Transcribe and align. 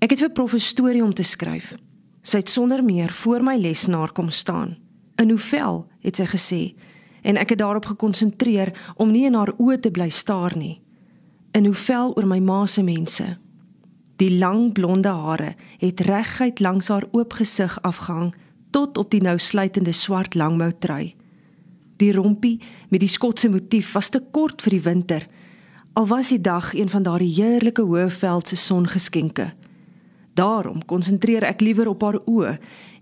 Ek 0.00 0.14
het 0.14 0.22
vir 0.22 0.30
prof 0.32 0.54
'n 0.54 0.60
storie 0.64 1.04
om 1.04 1.12
te 1.14 1.22
skryf. 1.22 1.74
Sy 2.22 2.36
het 2.36 2.50
sonder 2.50 2.84
meer 2.84 3.10
voor 3.10 3.42
my 3.42 3.56
lesenaar 3.56 4.12
kom 4.12 4.30
staan. 4.30 4.78
In 5.16 5.28
hoevel 5.28 5.86
het 6.00 6.16
sy 6.16 6.24
gesê 6.24 6.74
en 7.22 7.36
ek 7.36 7.48
het 7.48 7.58
daarop 7.58 7.84
gekonsentreer 7.84 8.94
om 8.96 9.10
nie 9.10 9.24
in 9.24 9.34
haar 9.34 9.52
oë 9.58 9.80
te 9.80 9.90
bly 9.90 10.08
staar 10.08 10.56
nie. 10.56 10.80
In 11.52 11.64
hoevel 11.64 12.16
oor 12.16 12.26
my 12.26 12.38
ma 12.38 12.66
se 12.66 12.82
mense. 12.82 13.38
Die 14.16 14.38
lang 14.38 14.72
blonde 14.72 15.08
hare 15.08 15.54
het 15.78 16.00
reguit 16.00 16.60
langs 16.60 16.88
haar 16.88 17.06
oop 17.10 17.32
gesig 17.32 17.82
afgehang 17.82 18.34
tot 18.70 18.98
op 18.98 19.10
die 19.10 19.20
nou 19.20 19.38
sluitende 19.38 19.92
swart 19.92 20.34
langmou 20.34 20.72
trui. 20.78 21.14
Die 21.96 22.12
rompie 22.12 22.60
met 22.88 23.00
die 23.00 23.08
skotse 23.08 23.48
motief 23.48 23.92
was 23.92 24.08
te 24.08 24.20
kort 24.30 24.62
vir 24.62 24.70
die 24.70 24.82
winter. 24.82 25.26
Al 25.92 26.06
was 26.06 26.28
die 26.28 26.40
dag 26.40 26.74
een 26.74 26.88
van 26.88 27.02
daardie 27.02 27.34
heerlike 27.34 27.82
hoëveldse 27.82 28.56
songeskenke. 28.56 29.52
Daarom 30.40 30.84
konsentreer 30.88 31.44
ek 31.44 31.60
liewer 31.60 31.90
op 31.90 32.04
haar 32.06 32.20
oë 32.24 32.54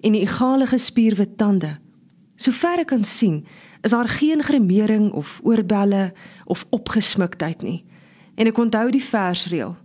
en 0.02 0.14
die 0.16 0.24
egalige 0.24 0.78
spierwit 0.82 1.36
tande. 1.38 1.76
Sover 2.38 2.82
ek 2.82 2.90
kan 2.90 3.04
sien, 3.06 3.44
is 3.86 3.94
daar 3.94 4.10
geen 4.10 4.42
gremering 4.42 5.12
of 5.12 5.38
oorbelle 5.46 6.12
of 6.50 6.64
opgesmiktheid 6.74 7.62
nie. 7.62 7.84
En 8.34 8.50
ek 8.50 8.58
onthou 8.58 8.90
die 8.94 9.04
versreël: 9.04 9.76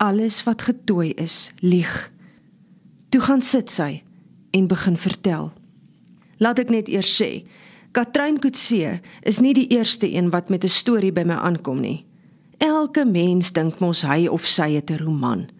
Alles 0.00 0.40
wat 0.48 0.64
getooi 0.68 1.12
is, 1.20 1.52
lieg. 1.60 1.92
Toe 3.12 3.20
gaan 3.20 3.44
sit 3.44 3.70
sy 3.70 4.02
en 4.50 4.68
begin 4.68 4.96
vertel. 4.96 5.52
Laat 6.40 6.64
ek 6.64 6.72
net 6.72 6.88
eers 6.88 7.12
sê, 7.12 7.44
Katrein 7.92 8.38
Kutse 8.40 9.00
is 9.20 9.40
nie 9.44 9.52
die 9.52 9.68
eerste 9.76 10.08
een 10.08 10.30
wat 10.32 10.48
met 10.48 10.64
'n 10.64 10.72
storie 10.72 11.12
by 11.12 11.24
my 11.28 11.36
aankom 11.36 11.80
nie. 11.80 12.04
Elke 12.58 13.04
mens 13.04 13.52
dink 13.52 13.80
mos 13.80 14.02
hy 14.02 14.26
of 14.26 14.46
sy 14.46 14.72
het 14.80 14.90
'n 14.90 15.04
roman. 15.04 15.50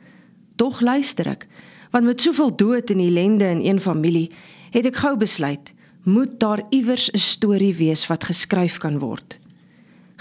Tog 0.62 0.79
luister 0.80 1.27
ek, 1.27 1.48
want 1.91 2.07
met 2.07 2.23
soveel 2.23 2.52
dood 2.55 2.91
en 2.95 3.01
ellende 3.03 3.48
in 3.51 3.65
een 3.65 3.80
familie, 3.83 4.29
het 4.70 4.87
ek 4.87 5.01
gou 5.03 5.17
besluit, 5.19 5.73
moet 6.06 6.36
daar 6.39 6.62
iewers 6.70 7.09
'n 7.11 7.19
storie 7.19 7.75
wees 7.75 8.06
wat 8.06 8.28
geskryf 8.31 8.77
kan 8.78 9.01
word. 9.03 9.39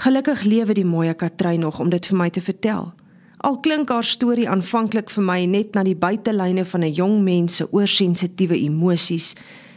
Gelukkig 0.01 0.41
lewe 0.43 0.73
die 0.73 0.85
mooi 0.85 1.13
Katrein 1.13 1.59
nog 1.59 1.79
om 1.79 1.89
dit 1.89 2.05
vir 2.05 2.17
my 2.17 2.29
te 2.29 2.41
vertel. 2.41 2.93
Al 3.37 3.59
klink 3.59 3.89
haar 3.89 4.03
storie 4.03 4.49
aanvanklik 4.49 5.09
vir 5.09 5.23
my 5.23 5.45
net 5.45 5.73
na 5.73 5.83
die 5.83 5.95
buitelyne 5.95 6.65
van 6.65 6.81
'n 6.81 6.93
jong 6.93 7.21
mens 7.21 7.55
se 7.55 7.67
oorsensitiewe 7.71 8.57
emosies, 8.57 9.35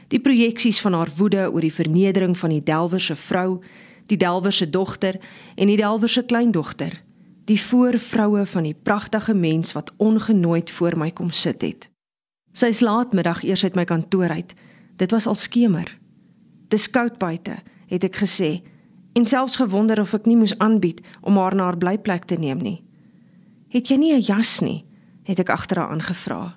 die 0.08 0.20
projeksies 0.20 0.80
van 0.80 0.92
haar 0.92 1.10
woede 1.16 1.52
oor 1.52 1.60
die 1.60 1.74
vernedering 1.74 2.38
van 2.38 2.50
die 2.50 2.62
Delwer 2.62 3.00
se 3.00 3.16
vrou, 3.16 3.60
die 4.06 4.16
Delwer 4.16 4.52
se 4.52 4.70
dogter 4.70 5.20
en 5.54 5.66
die 5.66 5.76
Delwer 5.76 6.08
se 6.08 6.22
kleindogter, 6.22 7.03
die 7.44 7.60
voorvroue 7.60 8.46
van 8.46 8.62
die 8.62 8.76
pragtige 8.82 9.34
mens 9.34 9.72
wat 9.72 9.92
ongenooid 9.96 10.70
voor 10.70 10.98
my 10.98 11.10
kom 11.10 11.30
sit 11.30 11.62
het. 11.62 11.88
Sy's 12.52 12.80
laatmiddag 12.80 13.42
eers 13.44 13.64
uit 13.64 13.74
my 13.74 13.84
kantoor 13.84 14.30
uit. 14.30 14.54
Dit 14.96 15.10
was 15.10 15.26
al 15.26 15.34
skemer. 15.34 15.98
Dis 16.68 16.90
koud 16.90 17.18
buite, 17.18 17.58
het 17.90 18.04
ek 18.04 18.16
gesê, 18.22 18.62
en 19.14 19.26
selfs 19.26 19.56
gewonder 19.56 20.00
of 20.00 20.14
ek 20.14 20.26
nie 20.26 20.38
moes 20.38 20.56
aanbied 20.58 21.02
om 21.22 21.36
haar 21.38 21.54
na 21.54 21.68
haar 21.68 21.78
blyplek 21.78 22.24
te 22.24 22.38
neem 22.38 22.62
nie. 22.62 22.84
"Het 23.68 23.88
jy 23.88 23.96
nie 23.96 24.14
'n 24.14 24.20
jas 24.20 24.60
nie?" 24.60 24.84
het 25.24 25.38
ek 25.38 25.50
agter 25.50 25.78
haar 25.78 25.90
aangevra. 25.90 26.56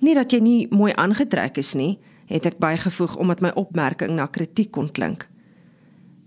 "Nie 0.00 0.14
dat 0.14 0.30
jy 0.32 0.40
nie 0.40 0.68
mooi 0.70 0.92
aangetrek 0.92 1.58
is 1.58 1.74
nie," 1.74 1.98
het 2.26 2.46
ek 2.46 2.58
bygevoeg 2.58 3.16
omdat 3.16 3.40
my 3.40 3.50
opmerking 3.54 4.10
na 4.10 4.26
kritiek 4.26 4.70
kon 4.70 4.92
klink. 4.92 5.28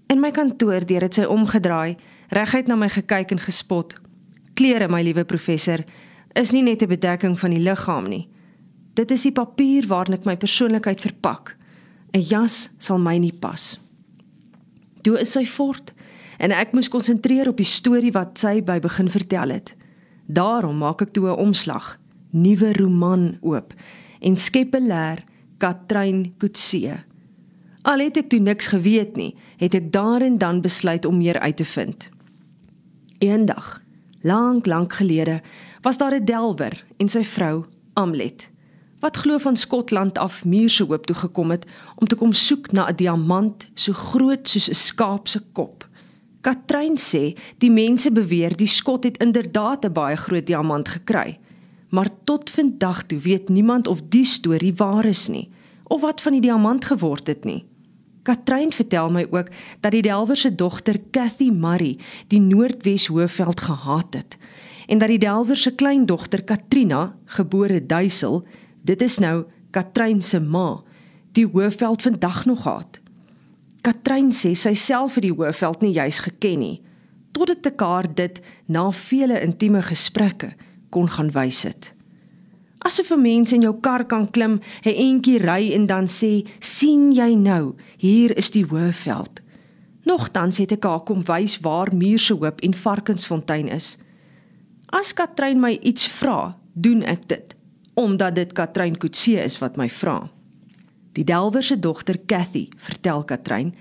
In 0.08 0.20
my 0.20 0.32
kantoor 0.32 0.86
deur 0.86 1.02
het 1.02 1.14
sy 1.14 1.24
omgedraai, 1.24 1.96
reguit 2.30 2.68
na 2.68 2.76
my 2.76 2.90
gekyk 2.90 3.32
en 3.32 3.40
gespot. 3.40 3.96
"Klere, 4.54 4.88
my 4.88 5.02
liewe 5.02 5.24
professor, 5.24 5.84
is 6.34 6.52
nie 6.52 6.62
net 6.62 6.82
'n 6.82 6.88
bedekking 6.88 7.40
van 7.40 7.50
die 7.50 7.60
liggaam 7.60 8.10
nie. 8.10 8.28
Dit 8.94 9.12
is 9.12 9.22
die 9.22 9.32
papier 9.32 9.88
waarin 9.88 10.14
ek 10.14 10.26
my 10.26 10.38
persoonlikheid 10.38 11.02
verpak. 11.02 11.56
'n 12.14 12.20
Jas 12.22 12.70
sal 12.78 13.00
my 13.00 13.18
nie 13.18 13.34
pas." 13.34 13.80
Toe 15.02 15.20
is 15.20 15.32
sy 15.32 15.46
fort 15.46 15.94
en 16.40 16.52
ek 16.52 16.74
moes 16.74 16.90
konsentreer 16.90 17.48
op 17.48 17.58
die 17.58 17.68
storie 17.68 18.12
wat 18.12 18.40
sy 18.40 18.62
by 18.62 18.80
begin 18.80 19.10
vertel 19.10 19.50
het. 19.50 19.74
Daarom 20.28 20.78
maak 20.78 21.02
ek 21.02 21.14
toe 21.14 21.28
'n 21.30 21.40
omslag, 21.40 22.00
nuwe 22.32 22.74
roman 22.74 23.38
oop 23.42 23.74
en 24.22 24.36
skep 24.36 24.76
'n 24.76 24.88
leer 24.88 25.24
Katrein 25.58 26.34
Kutse. 26.38 27.04
Al 27.84 28.00
het 28.00 28.18
ek 28.18 28.30
toe 28.30 28.40
niks 28.40 28.68
geweet 28.68 29.16
nie, 29.16 29.36
het 29.58 29.74
ek 29.76 29.92
daar 29.92 30.22
en 30.22 30.38
dan 30.38 30.62
besluit 30.62 31.06
om 31.06 31.18
meer 31.18 31.40
uit 31.40 31.58
te 31.58 31.66
vind. 31.66 32.10
Eendag, 33.24 33.82
lank 34.22 34.66
lank 34.66 34.94
gelede, 34.94 35.42
was 35.82 35.98
daar 35.98 36.16
'n 36.16 36.26
delwer 36.26 36.86
en 36.98 37.10
sy 37.10 37.24
vrou, 37.24 37.66
Amlet, 37.94 38.50
wat 39.00 39.18
glo 39.18 39.38
van 39.38 39.56
Skotland 39.56 40.18
af 40.18 40.46
muurse 40.46 40.84
hoop 40.84 41.06
toe 41.06 41.16
gekom 41.16 41.50
het 41.52 41.66
om 41.96 42.08
te 42.08 42.16
kom 42.16 42.34
soek 42.34 42.72
na 42.72 42.88
'n 42.90 42.96
diamant 42.96 43.72
so 43.74 43.94
groot 43.94 44.50
soos 44.50 44.70
'n 44.70 44.74
skaap 44.74 45.28
se 45.28 45.40
kop. 45.52 45.88
Katrein 46.42 46.98
sê 46.98 47.38
die 47.58 47.72
mense 47.72 48.12
beweer 48.12 48.58
die 48.58 48.68
skot 48.68 49.04
het 49.04 49.18
inderdaad 49.18 49.86
'n 49.86 49.94
baie 49.94 50.16
groot 50.16 50.46
diamant 50.46 50.88
gekry. 50.88 51.40
Maar 51.90 52.10
tot 52.24 52.50
vandag 52.50 53.04
toe 53.04 53.20
weet 53.20 53.50
niemand 53.50 53.88
of 53.88 54.02
die 54.10 54.26
storie 54.26 54.74
waar 54.76 55.06
is 55.06 55.28
nie 55.28 55.50
of 55.84 56.02
wat 56.02 56.22
van 56.22 56.32
die 56.32 56.42
diamant 56.42 56.86
geword 56.86 57.28
het 57.28 57.44
nie. 57.44 57.66
Katrein 58.24 58.72
vertel 58.72 59.12
my 59.12 59.26
ook 59.32 59.50
dat 59.84 59.92
die 59.92 60.02
Delwer 60.02 60.38
se 60.40 60.56
dogter 60.56 61.00
Cathy 61.12 61.50
Murray 61.52 61.98
die 62.32 62.40
Noordwes 62.40 63.10
Hoëveld 63.12 63.62
gehaat 63.62 64.14
het 64.14 64.38
en 64.88 65.00
dat 65.00 65.12
die 65.12 65.20
Delwer 65.20 65.58
se 65.58 65.72
kleindogter 65.76 66.44
Katrina, 66.44 67.16
gebore 67.26 67.86
Duisel, 67.86 68.44
dit 68.84 69.02
is 69.02 69.18
nou 69.20 69.46
Katrein 69.72 70.22
se 70.22 70.40
ma, 70.40 70.84
die 71.32 71.46
Hoëveld 71.48 72.02
vandag 72.02 72.46
nog 72.46 72.64
haat. 72.64 73.00
Katrein 73.82 74.32
sê 74.36 74.54
sy 74.56 74.74
self 74.76 75.16
het 75.16 75.26
die 75.26 75.34
Hoëveld 75.34 75.82
nie 75.84 75.96
juis 75.96 76.20
geken 76.24 76.60
nie 76.60 76.80
tot 77.34 77.50
dit 77.50 77.66
mekaar 77.66 78.06
dit 78.14 78.40
na 78.70 78.92
vele 78.94 79.40
intieme 79.42 79.82
gesprekke 79.82 80.52
kon 80.94 81.10
gaan 81.10 81.32
wys 81.34 81.64
het. 81.66 81.90
Asof 82.84 83.12
'n 83.12 83.22
mens 83.22 83.54
in 83.54 83.62
jou 83.62 83.76
kar 83.80 84.06
kan 84.06 84.30
klim, 84.32 84.60
'n 84.84 84.96
entjie 84.96 85.40
ry 85.40 85.72
en 85.74 85.86
dan 85.86 86.08
sê, 86.08 86.46
"sien 86.60 87.12
jy 87.12 87.34
nou, 87.36 87.76
hier 87.98 88.38
is 88.38 88.52
die 88.52 88.66
Hoëveld." 88.66 89.40
Nogtans 90.04 90.58
het 90.58 90.72
ek 90.72 90.84
haar 90.84 91.04
kom 91.04 91.24
wys 91.24 91.60
waar 91.60 91.96
Muurshoop 91.96 92.62
en 92.62 92.74
Varkensfontein 92.74 93.68
is. 93.68 93.98
As 94.92 95.14
Katrein 95.14 95.60
my 95.60 95.80
iets 95.82 96.08
vra, 96.08 96.58
doen 96.74 97.04
ek 97.04 97.28
dit, 97.28 97.56
omdat 97.94 98.36
dit 98.36 98.54
Katrein 98.54 98.98
Kutse 98.98 99.44
is 99.44 99.58
wat 99.60 99.78
my 99.78 99.90
vra. 99.90 100.30
Die 101.14 101.24
Delwer 101.24 101.64
se 101.64 101.80
dogter 101.80 102.18
Cathy, 102.26 102.68
vertel 102.78 103.24
Katrein, 103.24 103.76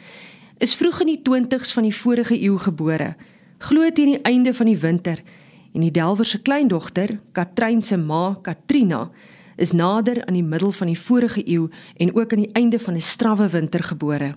is 0.58 0.74
vroeg 0.74 1.00
in 1.00 1.06
die 1.06 1.22
20's 1.28 1.72
van 1.72 1.82
die 1.82 1.96
vorige 1.96 2.36
eeu 2.38 2.58
gebore, 2.58 3.16
glo 3.58 3.90
teen 3.90 4.14
die 4.14 4.22
einde 4.22 4.54
van 4.54 4.66
die 4.66 4.78
winter 4.78 5.22
en 5.72 5.80
die 5.80 5.90
Delwer 5.90 6.24
se 6.24 6.38
kleindogter, 6.42 7.18
Katrein 7.32 7.82
se 7.82 7.96
ma, 7.96 8.38
Katrina, 8.42 9.10
is 9.56 9.72
nader 9.72 10.24
aan 10.26 10.34
die 10.34 10.44
middel 10.44 10.72
van 10.72 10.86
die 10.86 10.98
vorige 10.98 11.42
eeu 11.48 11.68
en 11.96 12.14
ook 12.14 12.32
aan 12.32 12.44
die 12.44 12.52
einde 12.52 12.78
van 12.78 12.94
'n 12.94 13.00
strawwe 13.00 13.48
winter 13.48 13.82
gebore. 13.82 14.34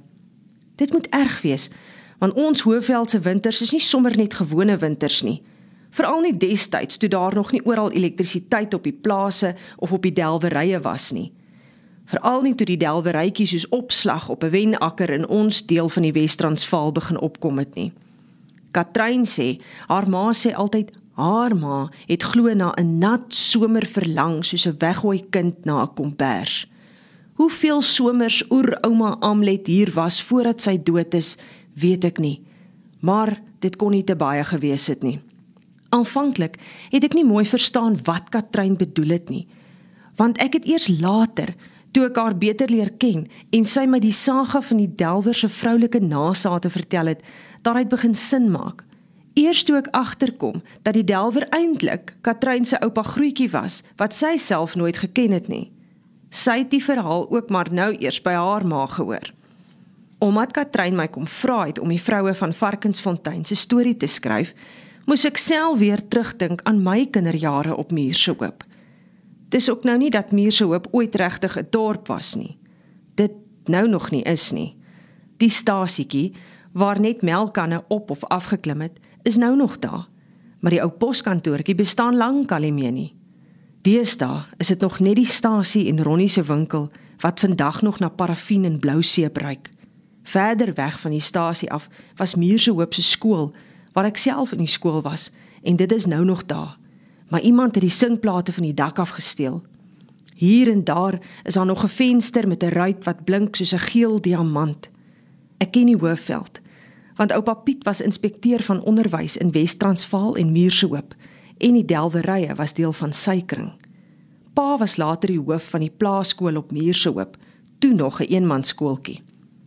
Dit 0.75 0.91
moet 0.91 1.07
erg 1.09 1.41
wees, 1.41 1.69
want 2.19 2.33
ons 2.33 2.61
Hoëveldse 2.61 3.19
winters 3.19 3.61
is 3.61 3.71
nie 3.71 3.81
sommer 3.81 4.17
net 4.17 4.33
gewone 4.33 4.77
winters 4.77 5.21
nie. 5.21 5.41
Veral 5.89 6.21
nie 6.21 6.37
destyds 6.37 6.97
toe 6.97 7.09
daar 7.09 7.33
nog 7.33 7.51
nie 7.51 7.65
oral 7.65 7.91
elektrisiteit 7.91 8.73
op 8.73 8.83
die 8.83 8.99
plase 9.01 9.55
of 9.77 9.91
op 9.91 10.01
die 10.01 10.13
delwerye 10.13 10.79
was 10.79 11.11
nie 11.11 11.33
veral 12.09 12.43
nie 12.45 12.53
toe 12.57 12.67
die 12.69 12.79
delwerytjies 12.81 13.53
soos 13.55 13.69
opslag 13.73 14.29
op 14.29 14.43
'n 14.43 14.49
wenakker 14.49 15.09
in 15.09 15.27
ons 15.27 15.65
deel 15.65 15.89
van 15.89 16.03
die 16.03 16.11
Wes-Transvaal 16.11 16.91
begin 16.91 17.19
opkom 17.19 17.57
het 17.57 17.75
nie. 17.75 17.93
Katrein 18.71 19.25
sê 19.25 19.61
haar 19.87 20.09
ma 20.09 20.33
sê 20.33 20.53
altyd 20.53 20.91
haar 21.15 21.55
ma 21.55 21.89
het 22.07 22.23
glo 22.23 22.53
na 22.53 22.73
'n 22.75 22.99
nat 22.99 23.33
somer 23.33 23.85
verlang 23.85 24.45
soos 24.45 24.67
'n 24.67 24.77
weggooi 24.79 25.29
kind 25.29 25.65
na 25.65 25.83
'n 25.83 25.93
kombers. 25.93 26.67
Hoeveel 27.35 27.81
somers 27.81 28.43
oerouma 28.49 29.17
Amlet 29.19 29.67
hier 29.67 29.91
was 29.93 30.23
voordat 30.23 30.61
sy 30.61 30.77
dood 30.83 31.13
is, 31.13 31.37
weet 31.73 32.03
ek 32.03 32.17
nie. 32.17 32.41
Maar 32.99 33.41
dit 33.59 33.75
kon 33.75 33.91
nie 33.91 34.03
te 34.03 34.15
baie 34.15 34.43
gewees 34.43 34.87
het 34.87 35.03
nie. 35.03 35.19
Aanvanklik 35.89 36.55
het 36.89 37.03
ek 37.03 37.13
nie 37.13 37.25
mooi 37.25 37.45
verstaan 37.45 37.99
wat 38.03 38.29
Katrein 38.29 38.77
bedoel 38.77 39.09
het 39.09 39.29
nie, 39.29 39.47
want 40.15 40.37
ek 40.37 40.53
het 40.53 40.65
eers 40.65 40.87
later 40.87 41.55
toe 41.91 42.05
ek 42.05 42.15
haar 42.15 42.37
beter 42.37 42.71
leer 42.71 42.89
ken 42.97 43.27
en 43.51 43.65
sy 43.65 43.85
my 43.85 43.99
die 43.99 44.15
saga 44.15 44.61
van 44.61 44.77
die 44.77 44.95
Delwer 44.95 45.35
se 45.35 45.49
vroulike 45.49 45.99
nageslagte 45.99 46.69
vertel 46.69 47.05
het, 47.05 47.21
daaruit 47.61 47.89
begin 47.89 48.15
sin 48.15 48.51
maak. 48.51 48.84
Eers 49.35 49.65
toe 49.67 49.75
ek 49.81 49.89
agterkom 49.91 50.61
dat 50.87 50.95
die 50.95 51.03
Delwer 51.03 51.43
eintlik 51.51 52.13
Katrein 52.23 52.63
se 52.63 52.77
oupa 52.79 53.03
Grootjie 53.03 53.49
was 53.51 53.81
wat 53.99 54.15
sy 54.15 54.37
self 54.39 54.77
nooit 54.79 54.95
geken 55.01 55.33
het 55.35 55.49
nie. 55.51 55.73
Sy 56.31 56.61
het 56.61 56.71
die 56.71 56.83
verhaal 56.83 57.27
ook 57.27 57.51
maar 57.51 57.67
nou 57.67 57.89
eers 57.99 58.21
by 58.23 58.31
haar 58.39 58.63
ma 58.63 58.85
gehoor. 58.87 59.27
Omdat 60.23 60.55
Katrein 60.55 60.95
my 60.95 61.09
kom 61.11 61.27
vra 61.27 61.65
het 61.67 61.81
om 61.83 61.91
die 61.91 61.99
vroue 61.99 62.31
van 62.33 62.55
Varkensfontein 62.55 63.43
se 63.45 63.59
storie 63.59 63.97
te 63.99 64.07
skryf, 64.07 64.53
moes 65.05 65.27
ek 65.27 65.37
self 65.37 65.81
weer 65.83 65.99
terugdink 66.07 66.63
aan 66.63 66.79
my 66.83 67.03
kinderjare 67.05 67.75
op 67.75 67.91
Muurshoop. 67.91 68.63
Dis 69.51 69.67
ook 69.69 69.83
nou 69.83 69.97
nie 69.99 70.13
dat 70.15 70.31
Muurshoop 70.31 70.87
ooit 70.95 71.15
regtig 71.15 71.57
'n 71.59 71.67
dorp 71.69 72.07
was 72.07 72.35
nie. 72.35 72.57
Dit 73.15 73.33
nou 73.67 73.87
nog 73.87 74.11
nie 74.11 74.23
is 74.23 74.51
nie. 74.51 74.77
Die 75.37 75.49
stasietjie 75.49 76.33
waar 76.71 76.99
net 76.99 77.21
melkkanne 77.21 77.83
op 77.87 78.09
of 78.11 78.23
afgeklim 78.23 78.81
het, 78.81 78.99
is 79.25 79.37
nou 79.37 79.55
nog 79.55 79.79
daar. 79.79 80.07
Maar 80.59 80.71
die 80.71 80.81
ou 80.81 80.91
poskantoortjie 80.91 81.75
bestaan 81.75 82.15
lank 82.15 82.51
al 82.51 82.65
nie 82.65 82.73
meer 82.73 82.91
nie. 82.91 83.11
Deesdae 83.85 84.43
is 84.57 84.67
dit 84.67 84.81
nog 84.81 84.99
net 84.99 85.15
die 85.15 85.29
stasie 85.29 85.87
en 85.89 86.03
Ronnie 86.03 86.29
se 86.29 86.43
winkel 86.43 86.89
wat 87.21 87.39
vandag 87.39 87.81
nog 87.81 87.99
na 87.99 88.09
parafien 88.09 88.65
en 88.65 88.79
blou 88.79 89.03
seep 89.03 89.37
ruik. 89.37 89.69
Verder 90.23 90.73
weg 90.73 90.99
van 90.99 91.11
die 91.11 91.21
stasie 91.21 91.71
af 91.71 91.87
was 92.15 92.35
Muurshoop 92.35 92.93
se 92.93 93.01
skool 93.01 93.51
waar 93.93 94.09
ek 94.09 94.17
self 94.17 94.51
in 94.51 94.63
die 94.65 94.71
skool 94.71 95.01
was 95.05 95.29
en 95.63 95.77
dit 95.77 95.91
is 95.91 96.05
nou 96.05 96.25
nog 96.25 96.45
daar. 96.45 96.77
Maar 97.29 97.41
iemand 97.41 97.75
het 97.75 97.83
die 97.83 97.93
singplate 97.93 98.53
van 98.53 98.63
die 98.63 98.73
dak 98.73 98.99
af 98.99 99.09
gesteel. 99.09 99.63
Hier 100.35 100.71
en 100.71 100.83
daar 100.83 101.19
is 101.43 101.53
daar 101.53 101.65
nog 101.65 101.83
'n 101.83 101.87
venster 101.87 102.47
met 102.47 102.63
'n 102.63 102.73
ruit 102.73 103.03
wat 103.05 103.23
blink 103.23 103.55
soos 103.55 103.73
'n 103.73 103.79
geel 103.79 104.21
diamant. 104.21 104.89
Ek 105.57 105.71
ken 105.71 105.85
die 105.85 105.97
Hoofveld 105.97 106.61
want 107.15 107.31
oupa 107.31 107.53
Piet 107.53 107.83
was 107.83 108.01
inspekteur 108.01 108.63
van 108.63 108.83
onderwys 108.83 109.37
in 109.37 109.51
Wes-Transvaal 109.51 110.35
en 110.35 110.51
Muurshoop 110.51 111.15
en 111.57 111.73
die 111.73 111.85
delwerye 111.85 112.55
was 112.55 112.73
deel 112.73 112.93
van 112.93 113.13
sy 113.13 113.41
kring. 113.45 113.71
Pa 114.55 114.77
was 114.77 114.97
later 114.97 115.31
die 115.31 115.39
hoof 115.39 115.69
van 115.69 115.83
die 115.83 115.91
plaaskool 115.91 116.57
op 116.59 116.71
Muurshoop, 116.71 117.37
toe 117.79 117.93
nog 117.93 118.19
'n 118.19 118.23
een 118.23 118.29
eenmanskooltjie. 118.29 119.21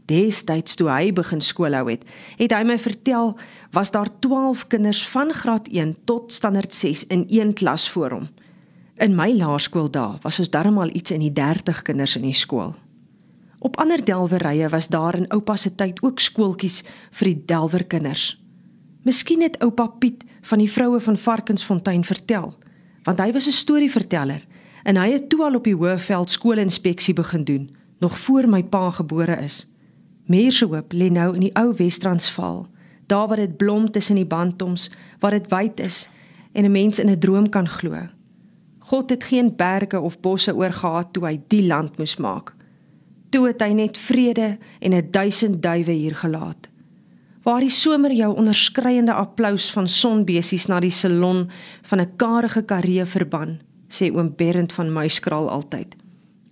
Destyds 0.08 0.74
toe 0.74 0.88
hy 0.88 1.12
begin 1.12 1.40
skoolhou 1.40 1.90
het, 1.90 2.04
het 2.38 2.52
hy 2.52 2.62
my 2.64 2.78
vertel 2.78 3.36
was 3.72 3.90
daar 3.90 4.08
12 4.18 4.66
kinders 4.66 5.08
van 5.08 5.32
graad 5.32 5.68
1 5.68 5.96
tot 6.04 6.32
standaard 6.32 6.72
6 6.72 7.06
in 7.06 7.26
een 7.28 7.52
klas 7.54 7.90
voor 7.90 8.10
hom. 8.10 8.28
In 8.96 9.14
my 9.14 9.36
laerskool 9.36 9.90
daar 9.90 10.18
was 10.22 10.38
ons 10.38 10.50
darmal 10.50 10.88
iets 10.94 11.10
in 11.10 11.20
die 11.20 11.32
30 11.32 11.82
kinders 11.82 12.16
in 12.16 12.22
die 12.22 12.32
skool. 12.32 12.74
Op 13.58 13.76
ander 13.76 14.04
delwerye 14.04 14.68
was 14.68 14.88
daar 14.88 15.16
in 15.16 15.28
oupa 15.28 15.56
se 15.56 15.74
tyd 15.74 16.02
ook 16.02 16.20
skooltjies 16.20 16.84
vir 17.10 17.32
die 17.32 17.42
delwer 17.46 17.84
kinders. 17.84 18.36
Miskien 19.02 19.42
het 19.42 19.58
oupa 19.62 19.86
Piet 19.86 20.24
van 20.42 20.58
die 20.58 20.70
vroue 20.70 21.00
van 21.00 21.18
Varkensfontein 21.18 22.04
vertel, 22.04 22.54
want 23.02 23.18
hy 23.18 23.32
was 23.32 23.46
'n 23.46 23.58
storieverteller 23.58 24.46
en 24.84 24.96
hy 24.96 25.10
het 25.12 25.28
toe 25.28 25.42
al 25.44 25.54
op 25.54 25.64
die 25.64 25.74
Hoëveld 25.74 26.30
skoolinspeksie 26.30 27.14
begin 27.14 27.44
doen, 27.44 27.76
nog 27.98 28.18
voor 28.18 28.48
my 28.48 28.62
pa 28.62 28.90
gebore 28.90 29.36
is. 29.42 29.66
Meersehoop 30.26 30.92
lê 30.92 31.10
nou 31.10 31.34
in 31.34 31.40
die 31.40 31.54
ou 31.54 31.74
Wes-Transvaal, 31.76 32.66
daar 33.06 33.28
waar 33.28 33.36
dit 33.36 33.56
blom 33.56 33.90
tussen 33.90 34.14
die 34.14 34.26
bantoms, 34.26 34.90
waar 35.18 35.30
dit 35.30 35.50
wyd 35.50 35.80
is 35.80 36.08
en 36.52 36.64
'n 36.64 36.72
mens 36.72 36.98
in 36.98 37.10
'n 37.10 37.18
droom 37.18 37.48
kan 37.48 37.68
glo. 37.68 38.06
God 38.78 39.10
het 39.10 39.24
geen 39.24 39.56
berge 39.56 40.00
of 40.00 40.20
bosse 40.20 40.54
oorgehad 40.54 41.12
toe 41.12 41.26
hy 41.26 41.40
die 41.48 41.66
land 41.66 41.98
moes 41.98 42.16
maak. 42.16 42.57
Toe 43.28 43.46
het 43.46 43.60
hy 43.60 43.72
net 43.76 43.98
vrede 43.98 44.56
en 44.80 44.94
'n 44.94 45.10
duisend 45.10 45.62
duwe 45.62 45.92
hier 45.92 46.16
gelaat. 46.16 46.68
Waar 47.42 47.60
die 47.60 47.70
somer 47.70 48.12
jou 48.12 48.36
onderskreiende 48.36 49.12
applous 49.12 49.70
van 49.72 49.88
sonbesies 49.88 50.66
na 50.66 50.80
die 50.80 50.90
salon 50.90 51.50
van 51.82 52.00
'n 52.00 52.16
karige 52.16 52.62
karee 52.62 53.04
verban, 53.04 53.60
sê 53.88 54.12
oom 54.12 54.34
Berend 54.36 54.72
van 54.72 54.92
Muiskraal 54.92 55.50
altyd. 55.50 55.96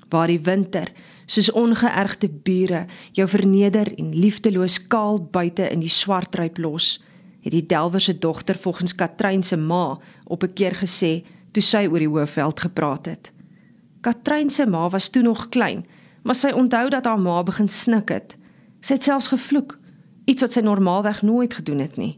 Waar 0.08 0.26
die 0.26 0.40
winter 0.40 0.93
soos 1.26 1.52
ongeërgde 1.52 2.28
bure 2.28 2.87
jou 3.12 3.29
verneder 3.29 3.99
en 3.99 4.14
liefdeloos 4.14 4.87
kaal 4.87 5.20
buite 5.31 5.70
in 5.70 5.81
die 5.81 5.88
swartryp 5.88 6.58
los, 6.58 7.02
het 7.40 7.52
die 7.52 7.67
Delwer 7.67 8.00
se 8.00 8.19
dogter 8.19 8.56
volgens 8.56 8.94
Katrein 8.94 9.43
se 9.43 9.56
ma 9.56 9.99
op 10.25 10.43
'n 10.43 10.52
keer 10.52 10.75
gesê 10.75 11.25
toe 11.52 11.62
sy 11.62 11.87
oor 11.87 11.99
die 11.99 12.08
hoofveld 12.08 12.61
gepraat 12.61 13.06
het. 13.06 13.31
Katrein 14.00 14.50
se 14.50 14.67
ma 14.67 14.88
was 14.88 15.08
toe 15.08 15.22
nog 15.22 15.49
klein, 15.49 15.87
maar 16.26 16.34
sy 16.34 16.50
onthou 16.50 16.88
dat 16.90 17.05
haar 17.06 17.20
ma 17.23 17.43
begin 17.46 17.69
snik 17.70 18.11
het. 18.11 18.34
Sy 18.82 18.99
het 18.99 19.06
selfs 19.06 19.31
gevloek, 19.31 19.78
iets 20.26 20.43
wat 20.43 20.52
sy 20.56 20.61
normaalweg 20.67 21.23
nooit 21.23 21.55
gedoen 21.55 21.78
het 21.78 21.96
nie. 21.96 22.17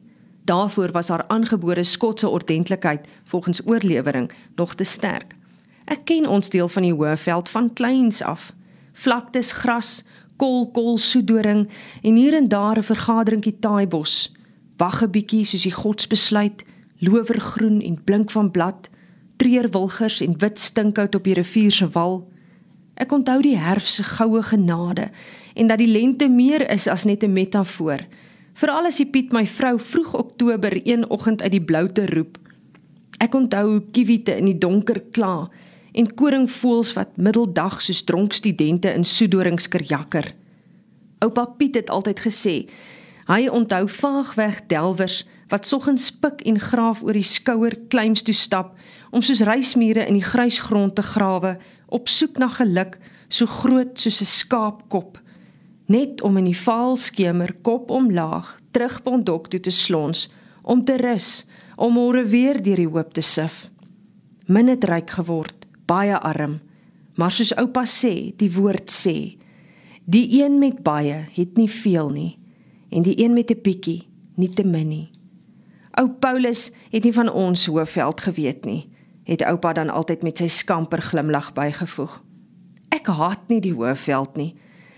Daarvoor 0.48 0.94
was 0.96 1.08
haar 1.12 1.26
aangebore 1.28 1.84
skotse 1.84 2.28
ordentlikheid 2.28 3.08
volgens 3.24 3.60
oorlewering 3.66 4.30
nog 4.56 4.74
te 4.74 4.84
sterk. 4.84 5.36
Ek 5.84 6.04
ken 6.08 6.28
ons 6.28 6.48
deel 6.48 6.68
van 6.68 6.82
die 6.82 6.94
hoofveld 6.94 7.48
van 7.48 7.72
kleins 7.72 8.22
af 8.22 8.52
vlaktes 8.98 9.52
gras, 9.52 10.02
kol, 10.36 10.70
kol, 10.74 10.96
soedoring 10.98 11.68
en 12.02 12.16
hier 12.16 12.34
en 12.34 12.48
daar 12.48 12.78
'n 12.78 12.82
vergaderingkie 12.82 13.58
taaibos. 13.60 14.32
Wag 14.76 15.02
'n 15.02 15.10
bietjie 15.10 15.44
soos 15.44 15.62
die 15.62 15.72
godsbesluit, 15.72 16.64
lowergroen 16.98 17.80
en 17.80 18.04
blink 18.04 18.30
van 18.30 18.50
blad, 18.50 18.88
treurwilgers 19.36 20.20
en 20.20 20.38
wit 20.38 20.58
stinkhout 20.58 21.14
op 21.14 21.24
die 21.24 21.34
rivier 21.34 21.70
se 21.70 21.88
wal. 21.88 22.28
Ek 22.98 23.12
onthou 23.14 23.38
die 23.42 23.56
herfs 23.58 24.00
se 24.00 24.02
goue 24.02 24.42
genade 24.42 25.08
en 25.54 25.70
dat 25.70 25.78
die 25.78 25.90
lente 25.90 26.26
meer 26.28 26.64
is 26.70 26.88
as 26.90 27.04
net 27.04 27.22
'n 27.22 27.32
metafoor. 27.32 28.02
Veral 28.58 28.86
as 28.86 28.96
die 28.96 29.06
Piet 29.06 29.32
my 29.32 29.46
vrou 29.46 29.78
vroeg 29.78 30.14
Oktober 30.14 30.80
een 30.84 31.10
oggend 31.10 31.42
uit 31.42 31.50
die 31.50 31.62
bloute 31.62 32.06
roep. 32.06 32.38
Ek 33.18 33.34
onthou 33.34 33.70
hoe 33.70 33.82
kiewite 33.92 34.36
in 34.36 34.44
die 34.44 34.58
donker 34.58 35.00
kla 35.10 35.50
en 35.92 36.14
koringvoëls 36.14 36.92
wat 36.92 37.16
middeldag 37.16 37.82
soos 37.82 38.02
dronk 38.02 38.32
studente 38.32 38.92
in 38.94 39.04
soedoringskirjakker. 39.04 40.34
Oupa 41.18 41.44
Piet 41.44 41.74
het 41.74 41.90
altyd 41.90 42.20
gesê 42.20 42.68
hy 43.28 43.48
onthou 43.48 43.88
vaagweg 43.88 44.60
delwers 44.66 45.24
wat 45.48 45.66
soggens 45.66 46.10
pik 46.10 46.40
en 46.48 46.60
graaf 46.60 47.02
oor 47.02 47.12
die 47.12 47.26
skouer 47.26 47.74
kleims 47.88 48.22
toe 48.22 48.34
stap 48.34 48.76
om 49.10 49.22
soos 49.22 49.40
reismure 49.40 50.06
in 50.06 50.18
die 50.18 50.24
grysgrond 50.24 50.94
te 50.94 51.02
grawe 51.02 51.56
op 51.86 52.08
soek 52.08 52.38
na 52.38 52.48
geluk 52.48 52.98
so 53.28 53.46
groot 53.46 54.00
soos 54.00 54.20
'n 54.20 54.32
skaapkop 54.38 55.20
net 55.86 56.22
om 56.22 56.36
in 56.36 56.44
die 56.44 56.62
vaal 56.66 56.96
skemer 56.96 57.52
kop 57.62 57.90
omlaag 57.90 58.60
terug 58.70 59.02
bondok 59.02 59.48
toe 59.48 59.60
te 59.60 59.70
slons 59.70 60.28
om 60.62 60.84
te 60.84 60.96
rus 60.96 61.46
om 61.76 61.94
môre 61.94 62.24
weer 62.24 62.62
deur 62.62 62.76
die 62.76 62.88
hoop 62.88 63.12
te 63.12 63.22
sif 63.22 63.70
min 64.46 64.68
het 64.68 64.84
ryk 64.84 65.10
geword 65.10 65.58
baie 65.88 66.18
arm. 66.18 66.60
Maar 67.18 67.34
soos 67.34 67.54
oupa 67.58 67.84
sê, 67.88 68.32
die 68.38 68.50
woord 68.54 68.92
sê, 68.92 69.16
die 70.08 70.42
een 70.42 70.58
met 70.60 70.82
baie 70.84 71.24
het 71.34 71.56
nie 71.58 71.70
veel 71.70 72.12
nie 72.14 72.32
en 72.88 73.04
die 73.04 73.18
een 73.20 73.34
met 73.36 73.50
'n 73.50 73.60
bietjie 73.62 74.08
nie 74.36 74.48
te 74.48 74.64
min 74.64 74.88
nie. 74.88 75.10
Ou 75.98 76.08
Paulus 76.08 76.70
het 76.90 77.04
nie 77.04 77.12
van 77.12 77.28
ons 77.28 77.66
hoofveld 77.66 78.20
geweet 78.20 78.64
nie, 78.64 78.88
het 79.28 79.44
oupa 79.44 79.72
dan 79.72 79.90
altyd 79.92 80.22
met 80.24 80.40
sy 80.40 80.48
skamper 80.48 81.02
glimlag 81.04 81.52
bygevoeg. 81.52 82.22
Ek 82.96 83.10
haat 83.12 83.48
nie 83.52 83.60
die 83.60 83.74
hoofveld 83.76 84.36
nie. 84.40 84.54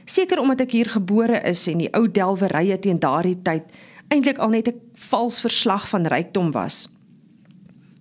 Seker 0.07 0.39
omdat 0.39 0.61
ek 0.67 0.75
hier 0.79 0.91
gebore 0.91 1.43
is 1.47 1.67
en 1.71 1.83
die 1.83 1.91
ou 1.95 2.07
delwerye 2.07 2.79
teen 2.79 3.03
daardie 3.03 3.39
tyd 3.43 3.67
eintlik 4.11 4.39
al 4.39 4.55
net 4.55 4.69
'n 4.69 4.81
vals 5.11 5.41
verslag 5.41 5.89
van 5.89 6.07
rykdom 6.07 6.51
was. 6.51 6.89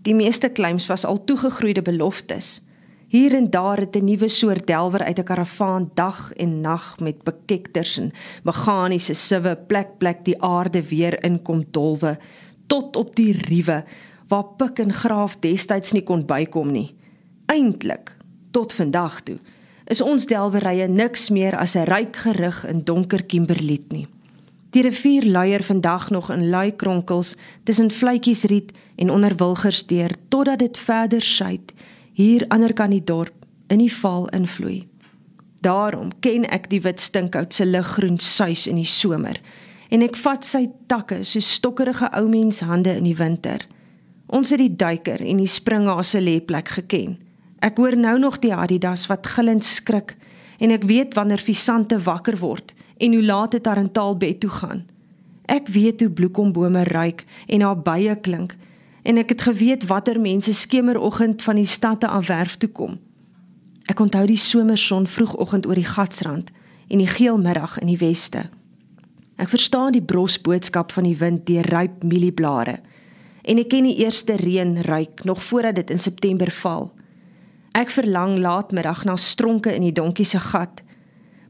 Die 0.02 0.16
meeste 0.16 0.52
claims 0.52 0.88
was 0.88 1.06
al 1.06 1.24
toegegroeide 1.24 1.82
beloftes. 1.82 2.62
Hier 3.10 3.34
en 3.36 3.50
daar 3.50 3.78
het 3.78 3.96
'n 3.96 4.06
nuwe 4.06 4.28
soort 4.28 4.68
delwer 4.68 5.04
uit 5.04 5.20
'n 5.20 5.24
karavaan 5.24 5.92
dag 5.94 6.34
en 6.34 6.62
nag 6.62 7.00
met 7.00 7.24
bekekters 7.24 7.98
en 7.98 8.12
meganiese 8.44 9.14
siwe 9.14 9.56
plek 9.68 9.98
plek 9.98 10.26
die 10.26 10.42
aarde 10.42 10.82
weer 10.84 11.24
inkom 11.24 11.66
dolwe 11.72 12.18
tot 12.68 12.96
op 12.96 13.16
die 13.16 13.34
riewe 13.34 13.84
waar 14.30 14.46
pik 14.58 14.80
en 14.80 14.94
graaf 14.94 15.38
destyds 15.42 15.94
nie 15.94 16.04
kon 16.06 16.26
bykom 16.26 16.72
nie. 16.72 16.96
Eintlik 17.50 18.16
tot 18.52 18.74
vandag 18.74 19.22
toe 19.26 19.40
is 19.90 20.02
ons 20.06 20.28
delwerye 20.30 20.88
niks 20.88 21.30
meer 21.34 21.58
as 21.58 21.76
'n 21.76 21.90
ryk 21.90 22.16
gerig 22.16 22.66
in 22.68 22.84
donker 22.84 23.24
kimberliet 23.24 23.92
nie. 23.92 24.08
Die 24.70 24.82
rivier 24.82 25.26
luier 25.26 25.64
vandag 25.64 26.10
nog 26.10 26.30
in 26.30 26.50
lui 26.50 26.72
kronkels 26.72 27.36
tussen 27.64 27.92
vletjiesriet 27.92 28.72
en 28.96 29.10
onder 29.10 29.36
wilgersdeur 29.36 30.12
totdat 30.28 30.60
dit 30.60 30.78
verder 30.78 31.22
suid 31.22 31.74
hier 32.14 32.46
ander 32.48 32.74
kan 32.74 32.90
die 32.90 33.04
dorp 33.04 33.34
in 33.68 33.78
die 33.78 33.94
val 33.94 34.28
invloei. 34.28 34.88
Daarom 35.62 36.12
ken 36.20 36.46
ek 36.46 36.70
die 36.70 36.82
wit 36.82 37.02
stinkhout 37.02 37.54
se 37.54 37.66
liggroen 37.66 38.20
suis 38.20 38.68
in 38.68 38.76
die 38.76 38.86
somer 38.88 39.42
en 39.90 40.06
ek 40.06 40.18
vat 40.22 40.46
sy 40.46 40.68
takke 40.88 41.24
so 41.24 41.40
stokkerige 41.40 42.12
ou 42.14 42.28
mens 42.30 42.60
hande 42.60 42.94
in 42.96 43.04
die 43.04 43.18
winter. 43.18 43.66
Ons 44.30 44.52
het 44.54 44.62
die 44.62 44.76
duiker 44.76 45.24
en 45.26 45.40
die 45.42 45.50
springhase 45.50 46.22
lêplek 46.22 46.70
geken. 46.78 47.18
Ek 47.66 47.80
hoor 47.82 47.96
nou 47.98 48.20
nog 48.22 48.38
die 48.44 48.54
Adidas 48.54 49.08
wat 49.10 49.26
gillend 49.28 49.66
skrik 49.66 50.14
en 50.62 50.72
ek 50.76 50.86
weet 50.86 51.16
wanneer 51.18 51.42
visante 51.42 51.98
wakker 52.06 52.38
word 52.38 52.76
en 53.02 53.16
hoe 53.16 53.24
laat 53.26 53.56
dit 53.58 53.66
haar 53.66 53.82
in 53.82 53.92
taalbed 53.92 54.40
toe 54.44 54.52
gaan. 54.54 54.84
Ek 55.50 55.72
weet 55.74 56.04
hoe 56.06 56.12
bloekombome 56.14 56.84
ruik 56.92 57.26
en 57.48 57.66
haar 57.66 57.82
bye 57.82 58.16
klink 58.22 58.54
en 59.04 59.18
ek 59.18 59.34
het 59.34 59.48
geweet 59.48 59.88
watter 59.90 60.20
mense 60.22 60.54
skemeroggend 60.54 61.42
van 61.44 61.58
die 61.58 61.66
stad 61.66 62.04
te 62.04 62.08
afwerf 62.08 62.60
toe 62.62 62.70
kom. 62.70 63.00
Ek 63.90 64.00
onthou 64.00 64.28
die 64.30 64.38
somerson 64.38 65.08
vroegoggend 65.10 65.66
oor 65.66 65.80
die 65.80 65.90
gatsrand 65.90 66.54
en 66.90 67.02
die 67.02 67.10
geel 67.10 67.42
middag 67.42 67.80
in 67.82 67.90
die 67.90 67.98
weste. 67.98 68.46
Ek 69.42 69.50
verstaan 69.50 69.96
die 69.98 70.06
bros 70.06 70.38
boodskap 70.38 70.94
van 70.94 71.10
die 71.10 71.18
wind 71.18 71.48
deur 71.50 71.66
ryp 71.74 72.04
mielieblare 72.06 72.78
en 73.50 73.58
ek 73.58 73.72
ken 73.74 73.88
die 73.90 73.98
eerste 74.04 74.38
reën 74.38 74.82
ruik 74.86 75.24
nog 75.26 75.42
voordat 75.44 75.80
dit 75.82 75.90
in 75.90 76.00
September 76.00 76.52
val. 76.62 76.92
Ek 77.74 77.90
verlang 77.90 78.38
laatmiddag 78.38 79.06
na 79.06 79.16
stronke 79.18 79.74
in 79.74 79.86
die 79.88 79.96
donkie 79.96 80.26
se 80.26 80.40
gat. 80.40 80.84